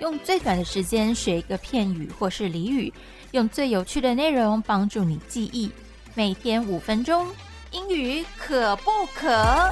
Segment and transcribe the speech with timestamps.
[0.00, 2.90] 用最短的时间学一个片语或是俚语，
[3.32, 5.70] 用最有趣的内容帮助你记忆。
[6.14, 7.26] 每天五分钟，
[7.72, 9.68] 英语可不可？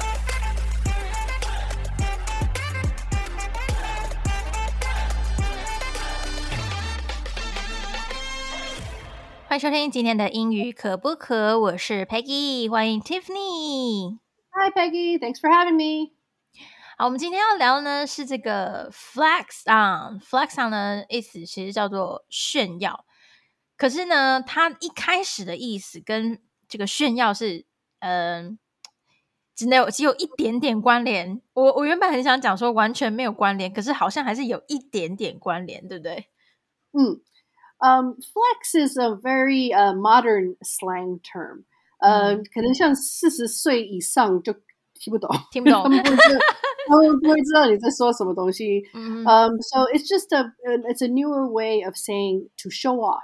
[9.49, 11.57] 欢迎收听今天的英语可不可？
[11.57, 14.19] 我是 Peggy，欢迎 Tiffany。
[14.51, 15.17] Hi, Peggy.
[15.17, 16.11] Thanks for having me.
[16.97, 20.19] 好，我们今天要聊的呢是这个 flex on。
[20.19, 23.05] flex on 呢意思其实叫做炫耀，
[23.77, 27.65] 可是呢，它一开始的意思跟这个炫耀是，
[27.99, 28.59] 嗯、
[29.55, 31.41] 只能有只有一点点关联。
[31.53, 36.27] 我我原本很想讲说完全没有关联，可是好像还是有一点点关联，对不对
[36.91, 37.21] ？Mm.
[37.80, 41.64] Um, flex is a very uh, modern slang term.
[41.98, 44.52] 呃、可能像四十岁以上就
[44.94, 46.40] 听不懂， 听不懂他们不会知道，
[46.88, 48.82] 他们不会知道你在说什么东西。
[48.94, 50.52] 嗯 Um, so it's just a
[50.88, 53.22] it's a newer way of saying to show off.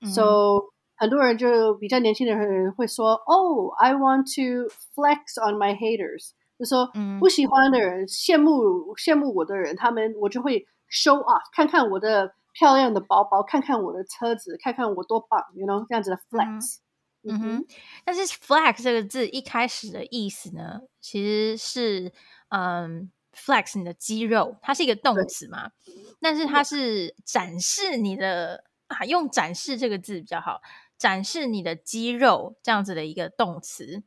[0.00, 16.17] 嗯 So 很多人就比较年轻的人会说，Oh, I want to flex on my haters，就说嗯不喜欢的人、羡慕羡慕我的人，他们我就会 show off，看看我的 漂亮的包包，看看我的车子，看看我多棒，you know 这样子的
[16.29, 16.77] flex。
[17.23, 17.65] 嗯哼，
[18.03, 22.11] 但是 flex 这个字一开始的意思呢，其实是
[22.49, 25.71] 嗯 flex 你的肌肉，它是一个动词嘛，
[26.19, 30.61] 但是它是展示你的啊，用展示这个字比较好，
[30.97, 34.01] 展示你的肌肉这样子的一个动词。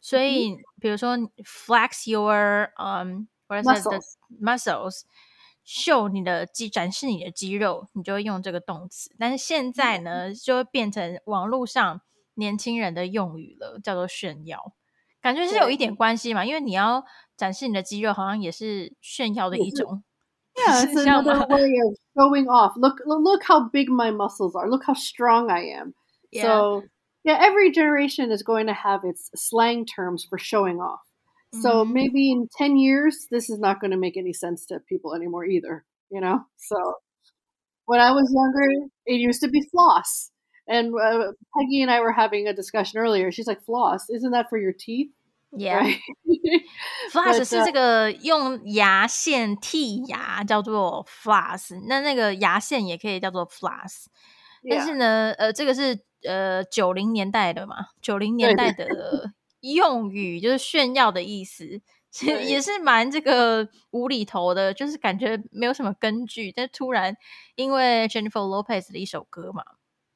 [0.00, 4.00] 所以，比如说 flex your um what is it the
[4.40, 5.02] muscles，
[5.64, 9.10] 秀你的肌，展示你的肌肉，你就会用这个动词。
[9.18, 12.00] 但是现在呢，就会变成网络上
[12.34, 14.74] 年轻人的用语了，叫做炫耀。
[15.20, 17.02] 感觉是有一点关系嘛，因为你要
[17.36, 20.04] 展示你的肌肉，好像也是炫耀的一种。
[20.54, 22.76] Yeah, it's another way of showing off.
[22.76, 24.68] Look, look, look how big my muscles are.
[24.68, 25.94] Look how strong I am.
[26.30, 26.42] Yeah.
[26.42, 26.82] So,
[27.24, 31.00] yeah, every generation is going to have its slang terms for showing off.
[31.61, 31.93] So Mhm.
[31.93, 35.45] maybe in 10 years, this is not going to make any sense to people anymore
[35.45, 36.45] either, you know?
[36.57, 36.75] So
[37.85, 38.69] when I was younger,
[39.05, 40.29] it used to be floss.
[40.67, 43.31] And uh, Peggy and I were having a discussion earlier.
[43.31, 45.09] She's like, floss, isn't that for your teeth?
[45.51, 45.79] Yeah.
[45.79, 45.99] Right?
[47.09, 54.05] Floss But, 是 uh, 这个用牙线剔牙叫做 floss，那那个牙线也可以叫做 floss。
[54.69, 54.85] 但 yeah.
[54.85, 58.85] 是呢，呃，这个是呃九零年代的嘛，九零年代的
[59.63, 67.15] 用语就是炫耀的意思，其实对也是蛮这个无厘头的，就是感觉没有什么根据，但突然
[67.55, 69.63] 因为 Jennifer Lopez 的一首歌嘛，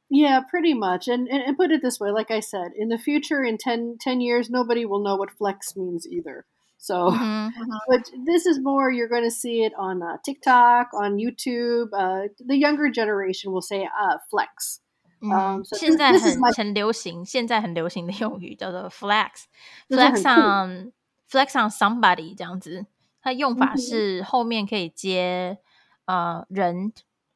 [0.09, 1.07] Yeah, pretty much.
[1.07, 3.97] And, and and put it this way, like I said, in the future, in 10,
[3.99, 6.45] 10 years, nobody will know what flex means either.
[6.77, 10.89] So, 嗯 哼 but this is more, you're going to see it on uh, TikTok,
[10.93, 11.93] on YouTube.
[11.93, 14.81] Uh, the younger generation will say uh, flex.
[15.20, 20.92] 嗯 Um, 现在很很流行，现在很流行的用语叫做很酷 on
[21.28, 22.86] flex on somebody 这样子，
[23.20, 25.58] 它用法是后面可以接
[26.06, 26.92] 呃人，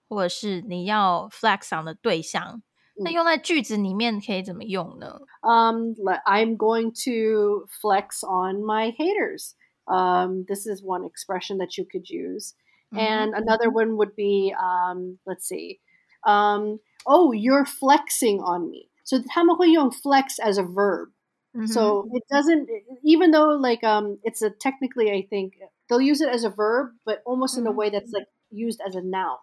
[0.09, 2.62] 或者是你要 flex on 的对象。
[2.97, 9.54] 那嗯用在句子里面可以怎么用呢？Um, le- I'm going to flex on my haters.
[9.87, 12.54] Um, this is one expression that you could use.
[12.94, 15.81] And another one would be, um, let's see,
[16.23, 18.90] um, oh, you're flexing on me.
[19.03, 21.12] So 他们会用 flex as a verb.
[21.53, 22.68] 嗯哼 So it doesn't,
[23.03, 25.53] even though like um, it's a technically, I think
[25.88, 27.75] they'll use it as a verb, but almost in a Mhm.
[27.75, 29.38] way that's like used as a noun.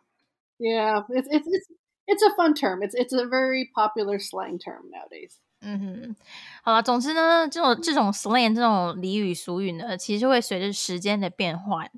[0.59, 1.67] Yeah, it's it's it's
[2.07, 2.83] it's a fun term.
[2.83, 5.39] It's it's a very popular slang term nowadays.
[5.63, 6.17] 嗯哼，
[6.63, 11.91] 好了，总之呢，这种这种 slang 这种俚语俗语呢，其实会随着时间的变换，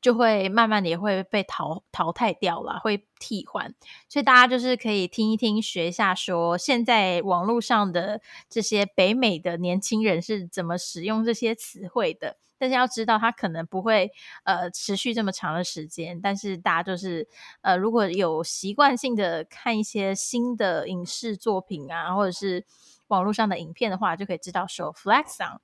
[0.00, 3.74] 就会慢慢的也会被淘淘汰掉了，会替换。
[4.08, 12.36] 所以大家就是可以听一听，学一下说，现在网络上的这些北美的年轻人是怎么使用这些词汇的。
[12.58, 14.10] 但是要知道，它可能不会
[14.44, 16.18] 呃持续这么长的时间。
[16.22, 17.28] 但是大家就是
[17.60, 22.64] 呃，如果有习惯性的看一些新的影视作品啊，或者是
[23.08, 25.60] 网络上的影片的话，就可以知道说 flex on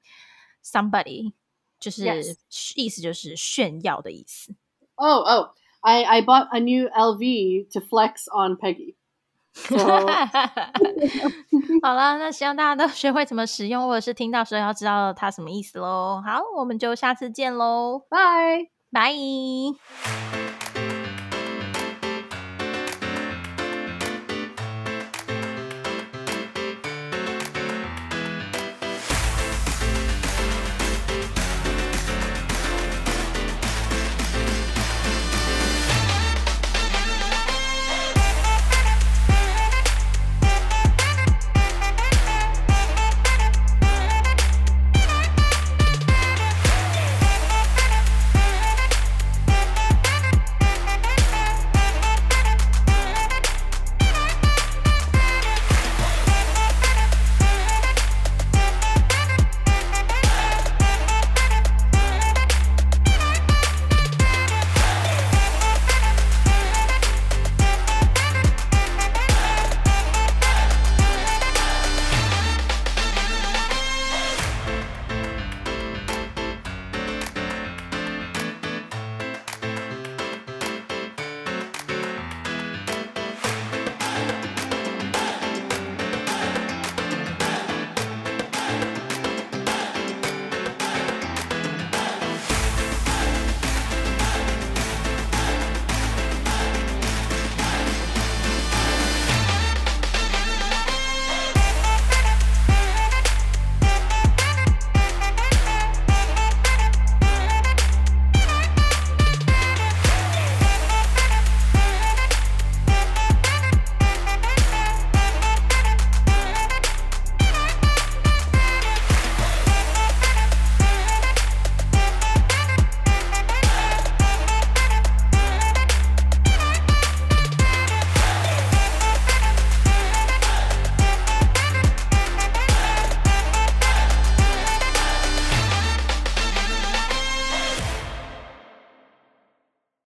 [0.62, 1.32] somebody
[1.82, 2.36] 就是.
[2.76, 4.54] 意思就是炫耀的意思。
[4.94, 5.46] Oh, oh,
[5.80, 8.94] I, I bought a new LV to flex on Peggy.
[11.82, 16.22] 好了，那希望大家都 学会怎么使用，或者是听到时候要知道它什么意思喽。
[16.24, 18.70] 好，我们就下次见喽，bye.
[18.90, 19.12] 拜。